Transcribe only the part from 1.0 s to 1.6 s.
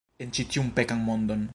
mondon.